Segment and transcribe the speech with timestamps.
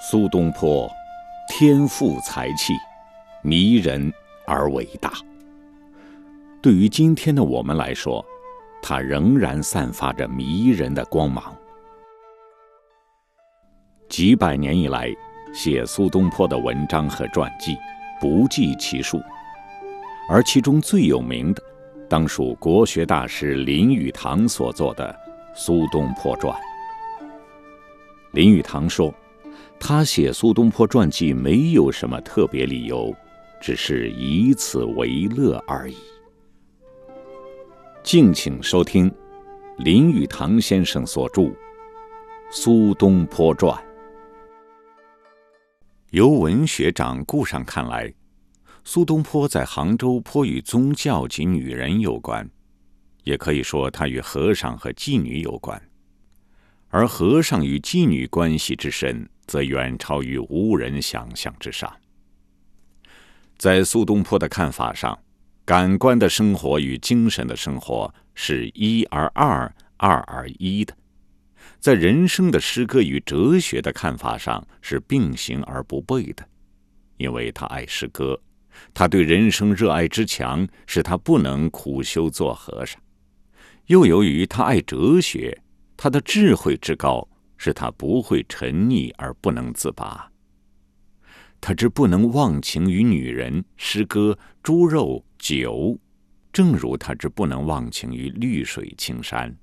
[0.00, 0.88] 苏东坡，
[1.48, 2.72] 天赋才气，
[3.42, 4.12] 迷人
[4.46, 5.12] 而伟大。
[6.62, 8.24] 对于今天的我们来说，
[8.80, 11.52] 他仍然散发着迷人的光芒。
[14.08, 15.12] 几百年以来，
[15.52, 17.76] 写苏东坡的文章和传记
[18.20, 19.20] 不计其数，
[20.28, 21.62] 而其中最有名的，
[22.08, 25.12] 当属国学大师林语堂所作的
[25.58, 26.56] 《苏东坡传》。
[28.30, 29.12] 林语堂说。
[29.80, 33.14] 他写苏东坡传记没有什么特别理由，
[33.60, 35.96] 只是以此为乐而已。
[38.02, 39.10] 敬请收听
[39.78, 41.42] 林语堂先生所著
[42.50, 43.74] 《苏东坡传》。
[46.10, 48.12] 由文学掌故上看来，
[48.84, 52.48] 苏东坡在杭州颇与宗教及女人有关，
[53.24, 55.80] 也可以说他与和尚和妓女有关，
[56.88, 59.28] 而和尚与妓女关系之深。
[59.48, 61.92] 则远超于无人想象之上。
[63.56, 65.18] 在苏东坡的看法上，
[65.64, 70.94] 感官的生活与精神的生活是一而二、二而一的；
[71.80, 76.46] 在人生的诗歌与哲学的看法上是并行而不悖的。
[77.16, 78.40] 因为他爱诗歌，
[78.94, 82.96] 他对人生热爱之强，使他不能苦修做和尚；
[83.86, 85.60] 又由于他爱哲学，
[85.96, 87.26] 他的智慧之高。
[87.58, 90.32] 是他不会沉溺而不能自拔。
[91.60, 95.98] 他之不能忘情于女人、诗歌、猪肉、酒，
[96.52, 99.54] 正如他之不能忘情于绿水青山。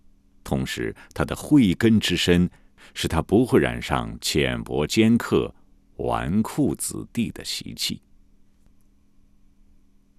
[0.43, 2.49] 同时，他的慧根之深，
[2.93, 5.55] 使他不会染上浅薄尖刻、
[5.95, 8.01] 纨绔子弟的习气。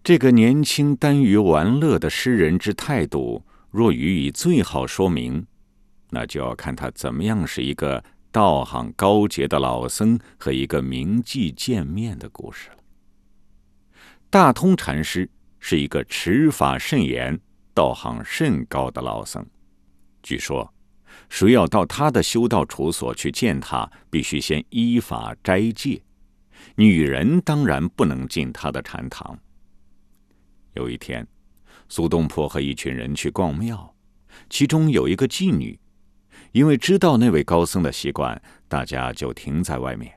[0.03, 5.47] 这个年轻耽于玩乐的诗人之态度，若予以最好说明。
[6.11, 12.77] 那就要看他怎么样是一个道行高洁的老僧和一个名妓见面的故事了。
[14.31, 15.29] 大通禅师
[15.59, 17.39] 是一个持法甚严、
[17.73, 19.45] 道行甚高的老僧。
[20.23, 20.73] 据说，
[21.29, 26.03] 谁要到他的修道处所去见他，必须先依法斋戒，
[26.75, 29.39] 女人当然不能进他的禅堂。
[30.75, 31.27] 有一天，
[31.89, 33.95] 苏东坡和一群人去逛庙，
[34.51, 35.79] 其中有一个妓女。
[36.53, 40.13] 因为知道那位高僧的习惯，大家就停在外面。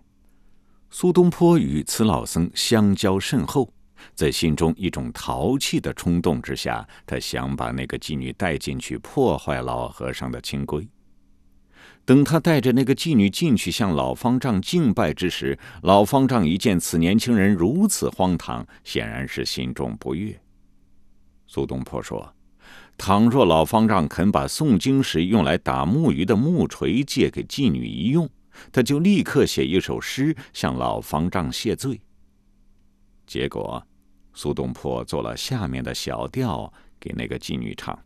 [0.90, 3.72] 苏东坡与此老僧相交甚厚，
[4.16, 10.88] 在心中一种淘气的冲动之下，他想把那个妓女带进去，破坏老和尚的清规。
[12.06, 20.36] 等他带着那个妓女进去向老方丈敬拜之时，老方丈一见此年轻人如此荒唐，显然是心中不悦。
[21.46, 22.34] 苏东坡说。
[23.00, 28.30] 倘若老方丈肯把诵经时用来打木鱼的木锤借给妓女一用，
[28.74, 32.02] 他就立刻写一首诗向老方丈谢罪。
[33.26, 33.82] 结果，
[34.34, 37.98] 苏东坡做了下面的小调给那个妓女唱：“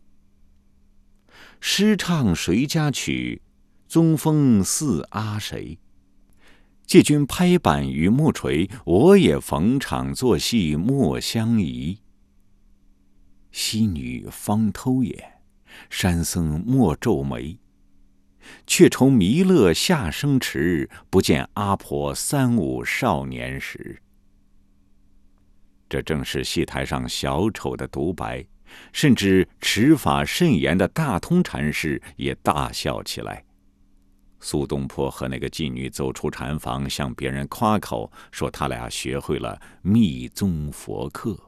[1.60, 3.42] 诗唱谁家曲，
[3.88, 5.76] 宗风似阿谁？
[6.86, 11.98] 借君拍板与木锤，我也逢场作戏莫相疑。”
[13.56, 15.40] 西女方偷眼，
[15.88, 17.56] 山僧莫皱眉。
[18.66, 24.02] 却愁弥勒下生迟，不见阿婆三五少年时。
[25.88, 28.44] 这正是戏台上小丑的独白，
[28.92, 33.44] 甚至持法甚严的大通禅师也大笑起来。
[34.40, 41.38] 苏东坡和那个妓女走出禅房，向别人夸口说他俩学会了密宗佛课。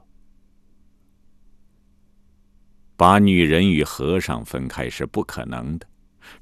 [2.97, 5.87] 把女人与和尚分开是不可能的，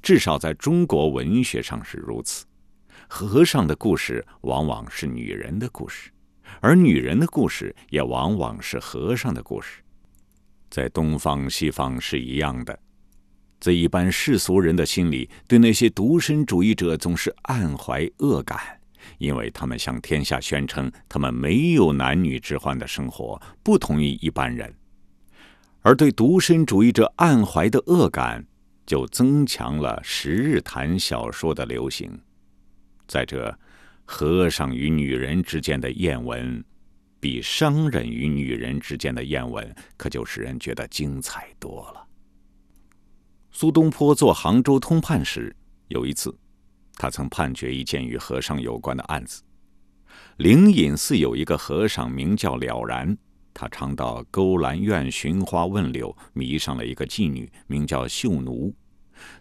[0.01, 2.45] 至少在中国文学上是如此。
[3.07, 6.09] 和尚的故事往往是女人的故事，
[6.61, 9.81] 而女人的故事也往往是和尚的故事。
[10.69, 12.77] 在东方、西方是一样的。
[13.59, 18.59] 在一般世俗人的心里，对那些独身主义者总是暗怀恶感，
[19.17, 24.73] 因为他们向天下宣称他们没有男女之欢的生活，不同于一般人。
[25.85, 28.43] 而对独身主义者暗怀的恶感，
[28.87, 32.19] 就增强了十日谈小说的流行。
[33.07, 33.55] 再者，
[34.03, 36.65] 和尚与女人之间的艳闻，
[37.19, 42.03] 比商人与女人之间的艳闻，可就使人觉得精彩多了。
[43.51, 45.55] 苏东坡做杭州通判时，
[45.89, 46.35] 有一次，
[46.95, 49.43] 他曾判决一件与和尚有关的案子。
[50.37, 53.15] 灵隐寺有一个和尚，名叫了然。
[53.55, 58.75] 他常到勾栏院寻花问柳，迷上了一个妓女，名叫秀奴。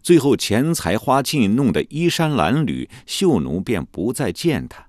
[0.05, 4.87] 最后钱财花尽，弄得衣衫褴褛，秀奴便不再见他。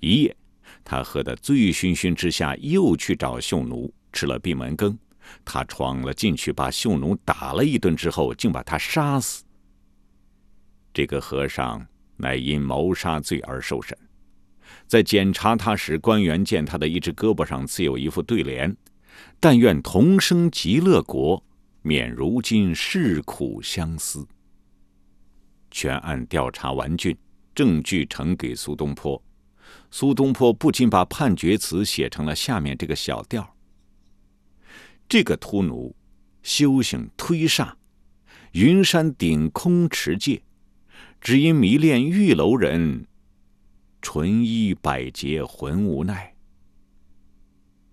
[0.00, 0.34] 一夜，
[0.82, 4.98] 他喝得醉醺醺之下，又去找秀奴，吃了闭门羹。
[5.44, 9.44] 他闯了进去，把秀奴打了一顿之后，竟把他杀死。
[10.94, 11.86] 这个和尚
[12.16, 13.96] 乃因谋杀罪而受审。
[14.86, 18.76] 在检查他时，官员见他的一只胳膊上刺有一副对联
[19.40, 21.42] ：“但愿同生极乐国，
[21.82, 24.26] 免如今世苦相思。”
[25.70, 27.16] 全案调查完竣，
[27.54, 29.22] 证据呈给苏东坡。
[29.90, 33.56] 苏东坡不禁把判决词写成了下面这个小调：
[35.08, 35.94] 这个秃奴
[36.42, 37.72] 修行忒煞，
[38.52, 40.42] 云山顶空持戒，
[41.20, 43.06] 只因迷恋玉楼人。
[44.02, 46.34] 纯衣百劫浑无奈，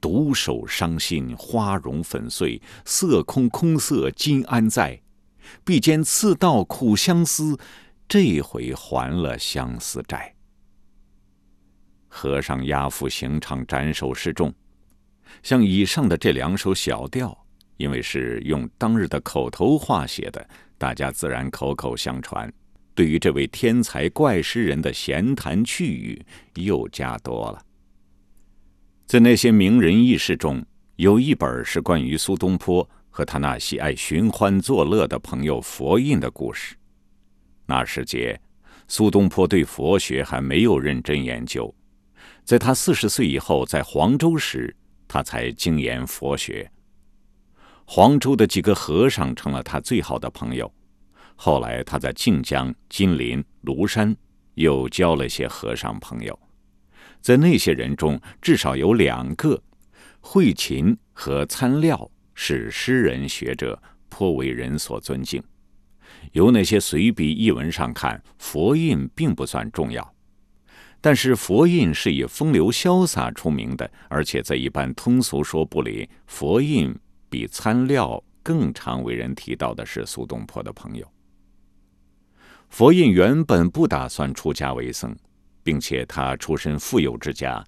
[0.01, 4.99] 独守伤心花容粉碎，色空空色今安在？
[5.63, 7.57] 必兼刺道苦相思，
[8.07, 10.35] 这回还了相思债。
[12.07, 14.53] 和尚押赴刑场斩首示众。
[15.43, 17.45] 像以上的这两首小调，
[17.77, 22.51] 因为是用当日的口头话写的，大家自然口口相传。
[22.99, 26.21] 对于这位天才怪诗人的闲谈趣语
[26.55, 27.65] 又加多了。
[29.07, 30.61] 在那些名人轶事中，
[30.97, 36.75] 有一本是关于苏东坡和他那喜爱寻欢作乐的朋友佛印的故事。
[37.67, 38.37] 那时节，
[38.89, 41.73] 苏东坡对佛学还没有认真研究，
[42.43, 44.75] 在他四十岁以后，在黄州时，
[45.07, 46.69] 他才精研佛学。
[47.85, 50.69] 黄州的几个和尚成了他最好的朋友。
[51.41, 54.13] 后来，他在晋江、金陵、庐山
[54.55, 56.37] 又交了些和尚朋友，
[57.21, 59.63] 在那些人中，至少有两个，
[60.19, 65.41] 慧勤和参料是诗人学者，颇为人所尊敬。
[66.33, 70.13] 由那些随笔译文上看，佛印并不算重要，
[70.99, 76.93] 但是佛印是以风流潇洒出名的，而且在一般通俗说部里，佛印
[77.29, 81.09] 比参料更常为人提到的是苏东坡的朋友。
[82.69, 85.15] 佛印原本不打算出家为僧，
[85.63, 87.63] 并且他出身富有之家。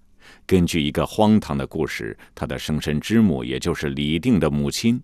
[0.45, 5.01] 根据一个荒唐的故事，他的生身之母，也就是李定的母亲，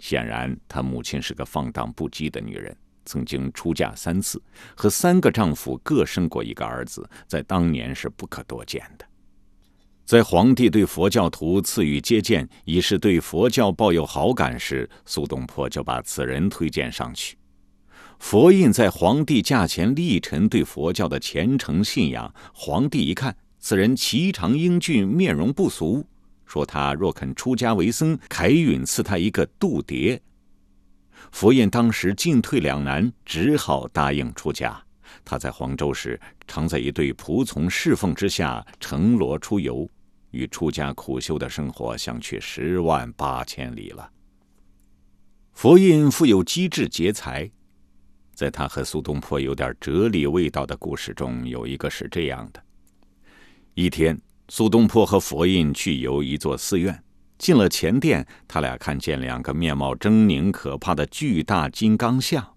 [0.00, 4.42] 显然他母亲是个放荡不羁的女人，曾经出嫁三次，
[4.76, 9.06] 和三个丈夫各生过一个儿子，在当年是不可多见的。
[10.04, 17.36] 在皇帝对佛教徒赐予接见，以示对佛教抱有好感时，苏东坡就把此人推荐上去。
[18.20, 22.32] 佛印在皇帝驾前立陈对佛教的虔诚信仰。
[22.54, 26.06] 皇帝一看此人颀长英俊，面容不俗，
[26.44, 30.20] 说他若肯出家为僧，凯允赐他一个度牒。
[31.32, 34.80] 佛印当时进退两难，只好答应出家。
[35.24, 39.88] 他在黄州时，常在一对仆从侍奉之下乘罗出游，
[40.30, 44.08] 与出家苦修的生活相去十万八千里了。
[45.54, 47.50] 佛印富有机智节才。
[48.40, 52.62] 在他和苏东坡有点哲理味道的故事中，有一个是这样的：
[53.74, 57.04] 一天，苏东坡和佛印去游一座寺院，
[57.36, 62.56] 进了前殿，他俩看见两个面貌狰狞可怕的巨大金刚像，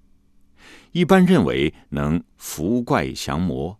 [0.94, 3.78] 一般认为能伏怪降魔，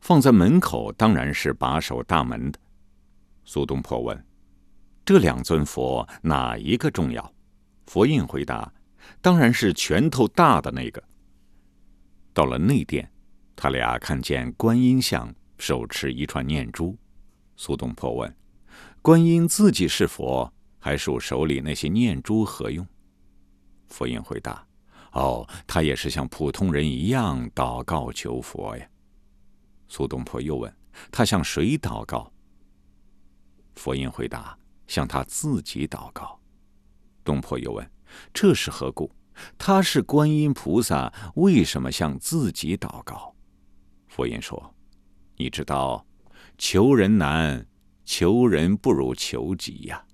[0.00, 2.58] 放在门口当然是把守大门的。
[3.44, 4.24] 苏东坡问
[5.04, 7.34] ：“这两尊佛哪一个重要？”
[7.84, 8.72] 佛印回答
[9.20, 11.04] ：“当然是拳头大的那个。”
[12.34, 13.08] 到了内殿，
[13.56, 16.94] 他俩看见观音像，手持一串念珠。
[17.56, 18.36] 苏东坡问
[19.00, 22.84] ：“观音自己是佛，还属手里那些念珠何用？”
[23.86, 24.66] 佛印回答
[25.14, 28.84] ：“哦，他也是像普通人一样祷告求佛呀。”
[29.86, 30.76] 苏东坡又问
[31.12, 32.32] ：“他向谁祷告？”
[33.76, 36.36] 佛印回答：“向他自己祷告。”
[37.22, 37.88] 东坡又问
[38.34, 39.08] ：“这是何故？”
[39.58, 43.34] 他是观音菩萨，为什么向自己祷告？
[44.08, 44.74] 佛印说
[45.36, 46.06] ：“你知道，
[46.56, 47.66] 求人难，
[48.04, 50.04] 求人不如求己呀。”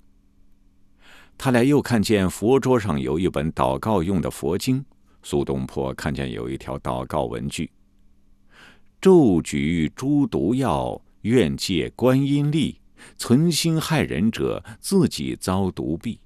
[1.37, 4.85] 他俩又看见佛桌上有一本祷告用的佛经。
[5.23, 7.71] 苏东坡看见有一条祷告文句
[9.03, 12.81] ：“咒举诸毒药，愿借观音力，
[13.19, 16.19] 存心害人者，自己遭毒毙。”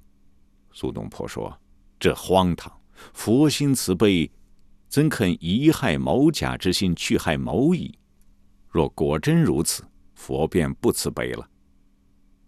[0.73, 1.61] 苏东坡说
[1.99, 2.73] ：“这荒唐。”
[3.13, 4.31] 佛心慈悲，
[4.89, 7.99] 怎肯以害某甲之心去害某乙？
[8.69, 9.85] 若果真如此，
[10.15, 11.49] 佛便不慈悲了。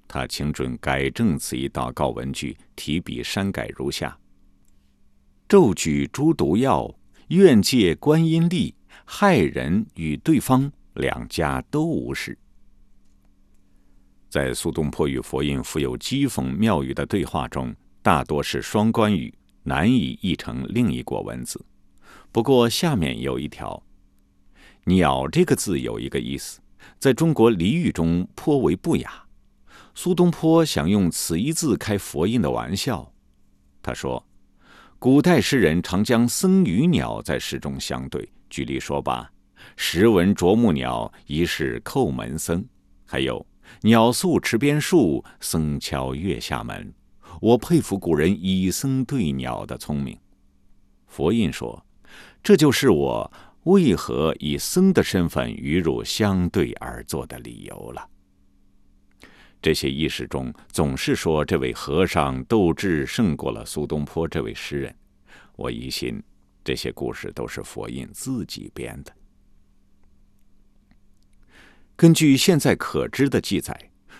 [0.08, 4.16] 他请准改正此一祷告文句，提笔删改如下：
[5.48, 6.92] 咒举诸毒药，
[7.28, 12.38] 愿借观音力，害人与对方两家都无事。
[14.28, 19.32] 在苏东坡与佛印富有讥讽妙语的对话中，大多是双关语，
[19.66, 21.62] 难以译成另一国文字。
[22.32, 23.82] 不过下面有一条
[24.86, 26.60] ，“鸟”这个字有一个意思，
[26.98, 29.26] 在中国俚语中颇为不雅。
[29.94, 33.12] 苏东坡想用此一字开佛印的玩笑，
[33.82, 34.24] 他说。
[34.98, 39.30] 古代诗人常将僧与鸟在诗中相对，举例说吧
[39.76, 42.64] ：“时闻啄木鸟，疑是叩门僧。”
[43.04, 43.46] 还有
[43.82, 46.92] “鸟宿池边树，僧敲月下门。”
[47.40, 50.18] 我佩服古人以僧对鸟的聪明。
[51.06, 51.84] 佛印说
[52.42, 53.32] ：“这就是我
[53.64, 58.08] 为何以僧的身份与汝相对而坐的理由了。”
[59.62, 64.94] 这些意识中总是说这位和尚斗智胜过了苏东坡这位诗人，
[65.56, 66.22] 我疑心
[66.62, 69.12] 这些故事都是佛印自己编的。
[71.96, 73.74] 根据现在可知的记载，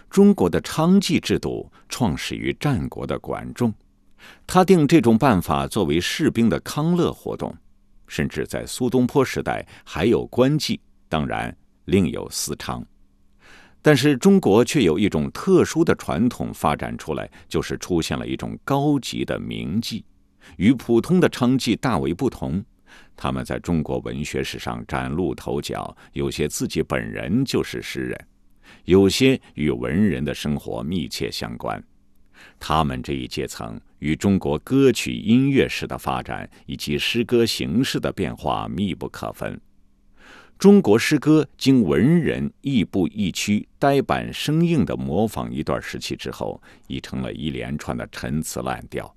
[0.09, 3.73] 中国的娼妓制度创始于战国的管仲，
[4.47, 7.55] 他定这种办法作为士兵的康乐活动，
[8.07, 12.83] 甚至在苏东坡时代还有官妓，当然另有私娼。
[13.83, 20.03] 但是中国却有一种特殊的传统发展出来，就是出现了一种高级的名妓，
[20.57, 22.65] 与普通的娼妓大为不同。
[23.15, 28.27] 他们在中国文学史上崭露头角，有些自己本人就是诗人，
[28.87, 31.81] 有些与文人的生活密切相关。
[32.59, 39.61] 他们这一阶层与中国歌曲音乐史的发展以及诗歌形式的变化密不可分。
[40.59, 49.15] 中国诗歌经文人亦步亦趋、呆板生硬的模仿一段时期之后，已成了一连串的陈词滥调。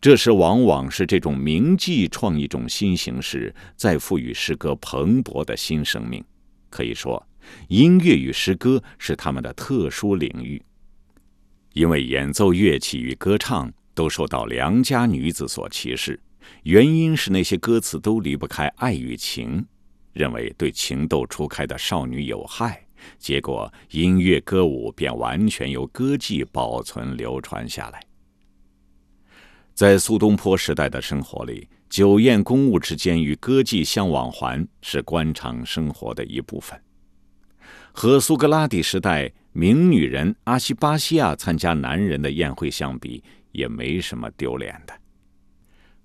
[0.00, 6.22] 这时，往往是这种名妓创一种新形式，再赋予诗歌蓬勃的新生命。
[6.68, 7.26] 可以说，
[7.68, 10.62] 音乐与诗歌是他们的特殊领域，
[11.72, 16.20] 因为演奏乐器与歌唱都受到良家女子所歧视，
[16.64, 19.64] 原因是那些歌词都离不开爱与情。
[20.12, 22.84] 认为对情窦初开的少女有害，
[23.16, 28.02] 结果音乐歌舞便完全由歌妓保存流传下来。
[29.72, 36.78] 在苏东坡时代的生活里，酒宴公务之间与歌妓相往还是官场生活的一部分。
[37.92, 43.22] 和苏格拉底时代名女人阿西巴西亚参加男人的宴会相比，
[43.52, 44.94] 也没什么丢脸的。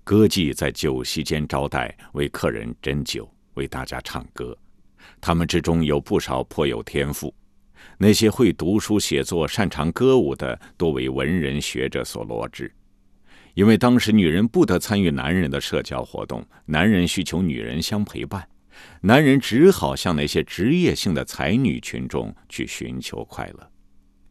[0.04, 3.28] 歌妓在酒席间招待，为客人斟酒。
[3.54, 4.54] 为大家唱歌，
[5.18, 7.34] 他们之中有不少颇有天赋。
[7.96, 12.70] 那些会读书写作、擅长歌舞的，多为文人学者所罗织。
[13.54, 18.46] 因为当时女人不得参与男人的社交活动，男人需求女人相陪伴，
[19.00, 23.70] 男人只好向那些职业性的才女群众去寻求快乐。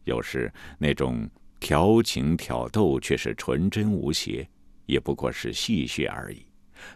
[0.04, 4.48] 有时那种调情挑逗却是纯真无邪，
[4.86, 6.46] 也不过是戏谑而已。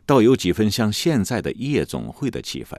[0.04, 2.76] 倒有几分像现在的夜总会的气氛。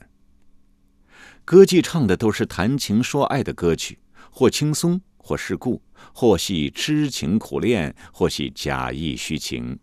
[1.44, 3.98] 歌妓唱的都是谈情说爱的歌曲，
[4.30, 5.82] 或轻松，或世故，
[6.14, 9.78] 或系痴情苦恋，或系假意虚情，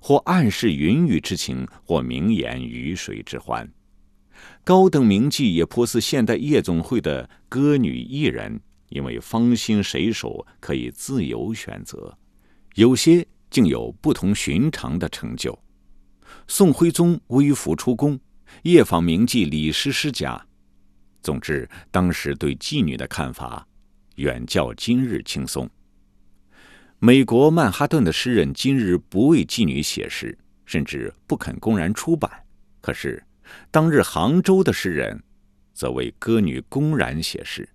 [0.00, 3.70] 或暗示云雨之情，或明言鱼水之欢。
[4.64, 12.16] 高等名妓也颇似现代夜总会的歌女艺人，因为芳心谁手可以自由选择，
[12.76, 15.58] 有些竟有不同寻常的成就。
[16.46, 18.18] 宋徽宗微服出宫，
[18.62, 20.46] 夜访名妓李师师家。
[21.22, 23.66] 总之，当时对妓女的看法，
[24.16, 25.68] 远较今日轻松。
[27.00, 32.30] 美国曼哈顿的诗人今日不为妓女写诗，甚至不肯公然出版；
[32.80, 33.22] 可是，
[33.70, 35.22] 当日杭州的诗人，
[35.72, 37.68] 则为歌女公然写诗。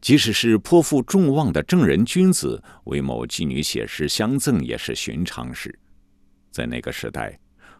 [0.00, 5.78] 即使是颇负众望的正人君子，为某妓女写诗相赠，也是寻常事。
[6.50, 7.38] 在那个时代。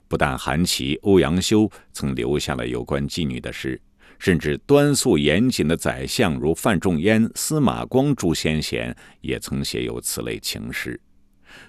[0.08, 3.80] 不但韩琦、欧阳修曾留下了有关妓女的诗，
[4.18, 11.00] 甚至端肃严谨的宰相如范仲淹、司马光诸先贤也曾写有此类情诗。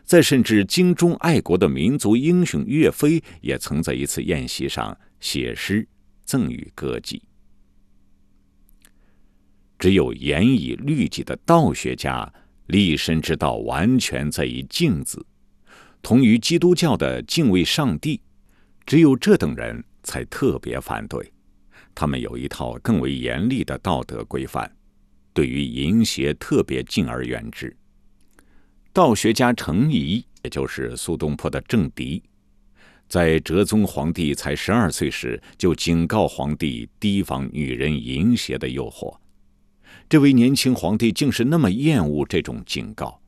[0.03, 5.87] 再甚至精忠爱国的民族英雄岳飞，也曾在一次宴席上写诗
[6.25, 7.21] 赠予歌妓。
[9.79, 12.31] 只有严以律己的道学家，
[12.67, 15.25] 立身之道完全在于敬字，
[16.01, 18.21] 同于基督教的敬畏上帝。
[18.85, 21.31] 只有这等人才特别反对，
[21.95, 24.69] 他们有一套更为严厉的道德规范，
[25.33, 27.75] 对于淫邪特别敬而远之。
[28.93, 32.21] 道学家程颐，也就是苏东坡的政敌，
[33.09, 39.17] 在哲宗皇帝才十二岁时，就警告皇帝提防女人淫邪的诱惑。
[40.07, 43.19] 这位年轻皇帝竟是那么厌恶这种警告。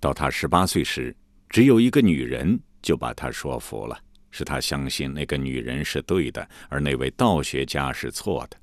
[0.00, 1.14] 到他十八岁时，
[1.48, 3.96] 只有一个女人就把他说服了，
[4.32, 8.56] 使他相信那个女人是对的，而那位道学家是错的。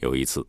[0.00, 0.46] 有一次，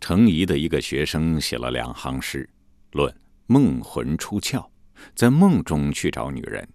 [0.00, 2.48] 程颐的一个学生写了两行诗，
[2.92, 3.14] 论
[3.46, 4.66] 梦魂出窍，
[5.14, 6.68] 在梦中去找女人。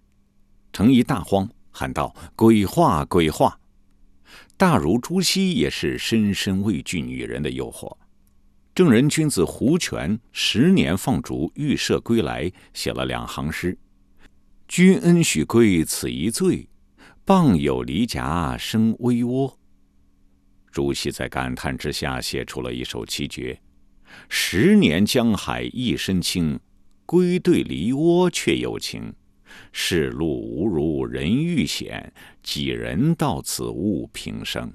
[0.72, 1.48] 程颐大慌。
[1.74, 3.58] 喊道：“鬼话，鬼话！”
[4.58, 7.96] 大儒朱熹也是深深畏惧女人的诱惑。
[8.74, 13.78] 正人君子胡权十年放逐，欲赦归来，写了两行诗
[14.68, 16.68] ：“君恩许归此一醉，
[17.24, 19.58] 傍有离家生微窝。”
[20.70, 23.58] 朱熹在感叹之下，写出了一首七绝
[24.28, 26.58] ：“十年江海一身轻，
[27.06, 29.12] 归对梨窝却有情。”
[29.70, 32.10] 世路无如人欲险，
[32.42, 34.72] 几人到此悟平生。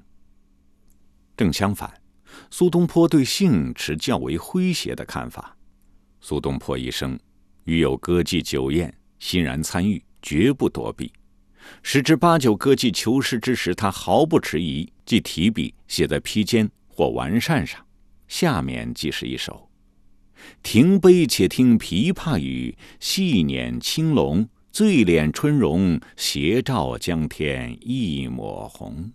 [1.36, 1.92] 正相反，
[2.48, 5.56] 苏东坡对性持较为诙谐的看法。
[6.20, 7.18] 苏东坡一生
[7.64, 11.12] 遇有歌妓酒宴，欣然参与，绝不躲避。
[11.82, 17.84] 十之八九歌妓求诗之时，他毫不迟疑，即提笔写在披肩或完扇上。
[18.28, 19.68] 下面即是一首：
[20.62, 24.48] 停杯且听琵琶语，细捻青龙。
[24.70, 29.10] 醉敛春容，斜照江天一抹红。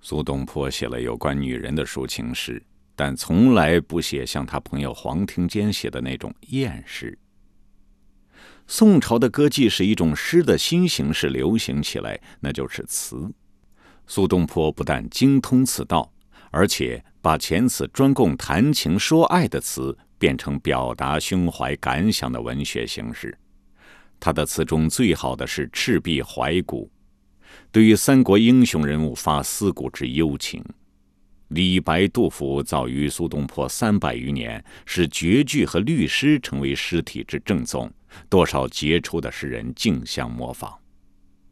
[0.00, 2.62] 苏东坡写了有关女人的抒情诗，
[2.94, 7.18] 但从来不写像他朋友黄庭坚写的那种艳诗。
[8.68, 13.32] 宋朝的歌妓是一种诗的新形式流行起来，那就是词。
[14.06, 16.12] 苏东坡不但精通此道，
[16.52, 23.36] 而且把前此专供谈情说爱的词，变成表达胸怀感想的文学形式。
[24.20, 26.90] 他的词中最好的是赤壁怀古，
[27.70, 30.64] 对于三国英雄人物发思古之幽情。
[31.48, 37.90] 李白、杜甫早于苏东坡三百余年，使绝句和律诗成为诗体之正宗，
[38.28, 40.76] 多少杰出的诗人竞相模仿。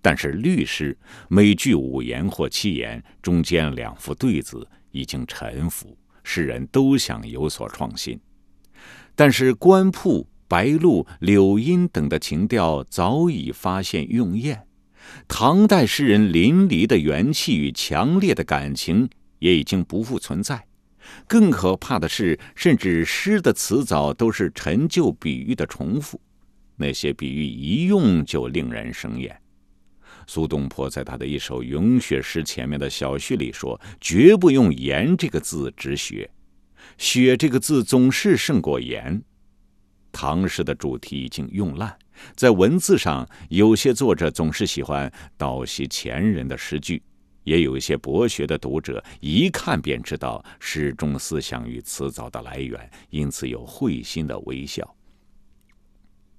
[0.02, 0.96] 但是律诗
[1.28, 8.18] 每句五言或七言，中间两副对子已经沉浮，诗人都想有所创新。
[9.14, 10.26] 但是官铺。
[10.48, 14.64] 白露、柳荫等的情调早已发现用厌，
[15.26, 20.64] 唐代诗人淋漓的元气与强烈的感情也已经不复存在。
[21.26, 26.20] 更可怕的是，甚至诗的词藻都是陈旧比喻的重复，
[26.76, 29.36] 那些比喻一用就令人生厌。
[30.26, 36.28] 苏东坡在他的一首咏雪诗前面的小序里说：“绝不用言这个字指雪，
[36.98, 39.22] 雪这个字总是胜过言。”
[40.10, 41.96] 唐诗的主题已经用烂，
[42.34, 47.02] 在文字上，有些作者总是喜欢倒袭前人的诗句，
[47.44, 54.95] 也有一些博学的读者一看便知道诗中思想与词藻的来源，因此有会心的微笑。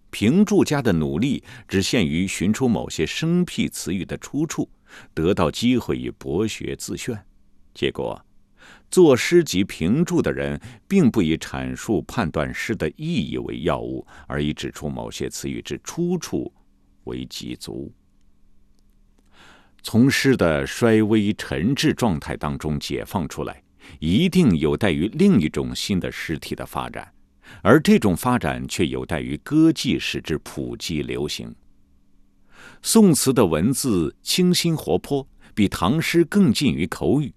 [0.09, 4.69] 评注家的努力只限于寻出某些生僻词语的出处，
[5.13, 7.25] 得到机会以博学自炫，
[7.73, 8.23] 结果。
[8.89, 16.51] 作诗及评注的人，并不以阐述判断诗的意义为要务，而以指出某些词语之出处
[17.05, 17.93] 为己足。
[19.83, 23.61] 从诗的衰微沉滞状态当中解放出来，
[23.99, 27.13] 一定有待于另一种新的诗体的发展，
[27.61, 31.53] 而这种发展却有待于歌妓使之普及流行。
[32.81, 37.33] 宋词的文字清新活泼，比唐诗更近于口语。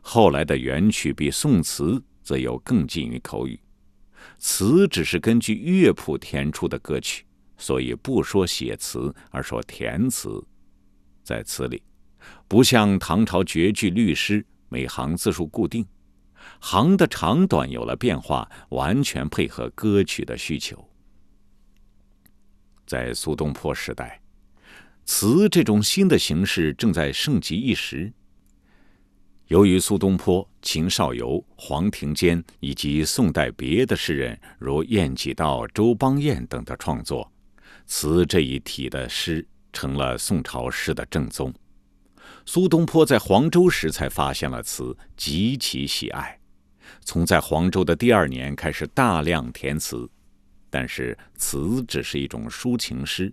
[0.00, 3.58] 后来的元曲比宋词则又更近于口语，
[4.38, 7.24] 词只是根据乐谱填出的歌曲，
[7.56, 10.42] 所以不说写词，而说填词。
[11.22, 11.80] 在词里，
[12.48, 15.86] 不像唐朝绝句律诗，每行字数固定，
[16.60, 20.88] 行的长短有了变化，完全配合歌曲的需求。
[22.86, 24.20] 在苏东坡时代，
[25.04, 28.12] 词这种新的形式正在盛极一时。
[29.48, 37.30] 由于苏东坡、秦少游、黄庭坚以及宋代别的诗人如晏几道、周邦彦等的创作，
[37.84, 41.52] 词这一体的诗成了宋朝诗的正宗。
[42.44, 46.38] 苏东坡在黄州时才发现了词，极其喜爱，
[47.04, 50.08] 从在黄州的第二年开始大量填词，
[50.68, 53.32] 但是词只是一种抒情诗。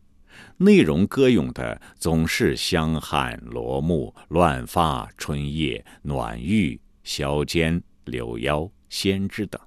[0.57, 9.59] 内容歌咏的总是香汗、罗幕、乱发、春夜、暖玉、宵间、柳腰、先知等。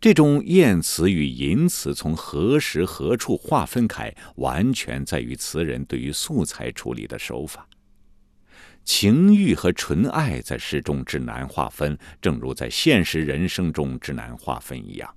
[0.00, 7.68] 这种艳词与淫词从何时何处划分开，完全在于词人对于素材处理的手法。
[8.84, 15.14] 情欲和纯爱在诗中之难划分，正如在现实人生中之难划分一样。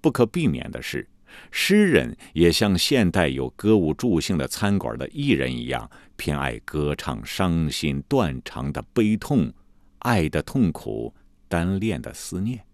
[0.00, 1.08] 不可避免的是，
[1.50, 9.52] 诗人也像现代有歌舞助兴的餐馆的艺人一样，偏爱歌唱伤心断肠的悲痛、
[9.98, 11.12] 爱的痛苦、
[11.48, 12.64] 单恋的思念。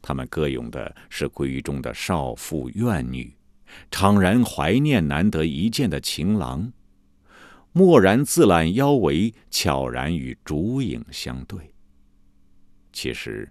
[0.00, 3.34] 他们歌咏的是闺中的少妇怨女，
[3.90, 6.72] 怅然怀念难得一见的情郎，
[7.74, 11.74] 蓦然自揽腰围，悄然与烛影相对。
[12.92, 13.50] 其实，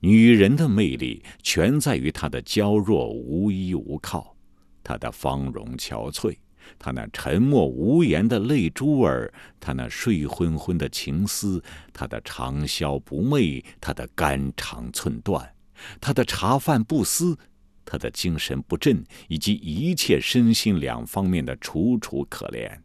[0.00, 4.36] 女人的魅力全在于她的娇弱无依无靠，
[4.82, 6.36] 她的芳容憔悴，
[6.76, 15.54] 她那沉默无言的泪珠儿，她那睡昏昏的情思，她的长宵不寐，她的肝肠寸断。
[16.00, 17.38] 她的茶饭不思，
[17.84, 22.76] 他的精神不振，以及一切身心两方面的楚楚可怜，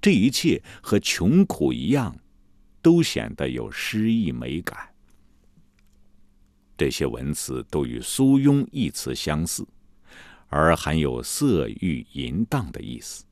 [0.00, 2.16] 这一切和穷苦一样，
[2.80, 4.88] 都显得有诗意美感。
[6.76, 9.66] 这些文字都与苏庸一词相似，
[10.48, 13.24] 而含有色欲淫荡的意思。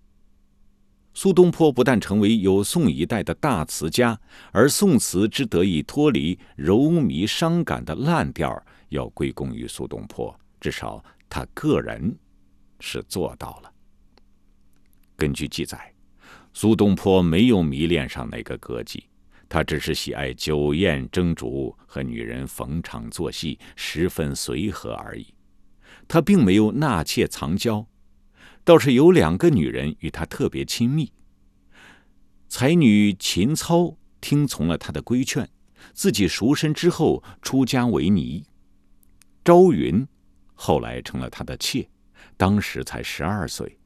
[1.15, 4.21] 苏东坡不但成为有宋一代的大词家，
[4.53, 10.39] 而宋词之得以脱离柔靡伤感的烂调，要归功于苏东坡。
[10.61, 12.17] 至少他个人
[12.81, 13.73] 是做到了。
[15.17, 15.93] 根据记载，
[16.61, 19.05] 苏东坡没有迷恋上哪个歌妓，
[19.49, 25.33] 他只是喜爱酒宴蒸煮和女人逢场作戏，十分随和而已。
[26.09, 27.87] 他并没有纳妾藏娇。
[28.65, 31.13] 倒是有两个女人与他特别亲密。
[32.49, 35.49] 才女秦操听从了他的规劝，
[35.93, 38.45] 自己赎身之后出家为尼。
[39.45, 40.05] 朝云
[40.55, 41.89] 后来成了他的妾，
[42.37, 43.79] 当时才十二岁。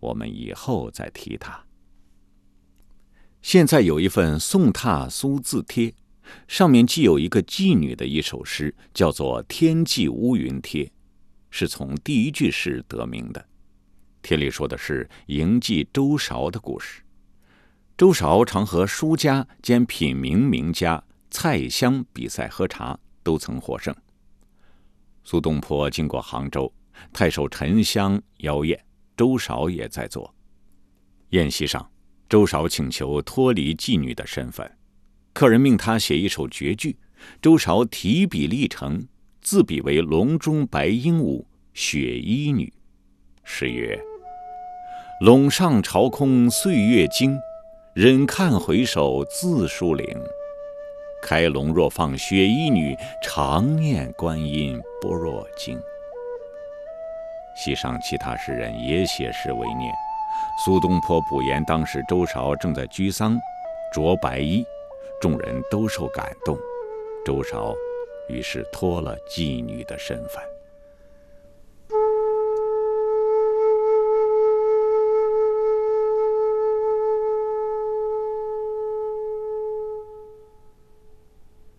[0.00, 1.64] 我们以后再提他。
[3.42, 5.88] 现在有一份《宋拓苏字帖》，
[6.46, 10.84] 上面既有一个妓女的一首诗，叫做《天际乌云帖》，
[11.50, 13.44] 是从第一句诗得名的。
[14.22, 17.02] 帖里说的是迎妓周韶的故事。
[17.96, 23.94] 周韶常和书家兼品茗名家蔡襄比赛喝茶，都曾获胜。
[25.24, 26.70] 苏东坡经过杭州，
[27.12, 28.84] 太守沉香邀宴，
[29.16, 30.34] 周韶也在座。
[31.30, 31.90] 宴席上，
[32.30, 34.70] 周韶请求脱离妓女的身份，
[35.32, 36.96] 客人命他写一首绝句，
[37.42, 39.04] 周韶提笔立成，
[39.42, 42.72] 自比为笼中白鹦鹉，雪衣女。
[43.42, 44.00] 诗曰。
[45.22, 47.36] 陇上朝空岁月经，
[47.94, 50.06] 忍看回首自疏岭。
[51.24, 55.76] 开笼若放雪衣女，常念观音不若经。
[57.56, 59.92] 席上其他诗人也写诗为念。
[60.62, 63.34] 苏东坡补言，当时周韶正在居丧，
[63.94, 64.62] 着白衣，
[65.18, 66.54] 众人都受感动。
[67.24, 67.74] 周韶
[68.28, 70.49] 于是脱了妓女的身份。